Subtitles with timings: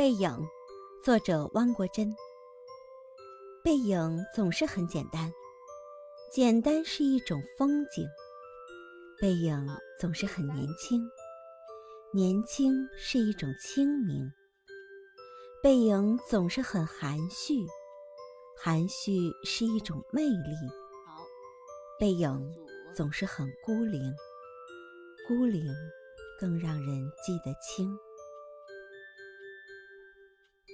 [0.00, 0.48] 背影
[1.04, 2.10] 作者汪国真。
[3.62, 5.30] 背影总是很简单
[6.32, 8.08] 简单是一种风景。
[9.20, 9.68] 背影
[10.00, 11.06] 总是很年轻
[12.14, 14.26] 年轻是一种清明。
[15.62, 17.56] 背影总是很含蓄
[18.56, 20.56] 含蓄是一种魅力
[21.98, 22.50] 背影
[22.96, 24.02] 总是很孤零
[25.28, 25.62] 孤零
[26.38, 27.94] 更让人记得清。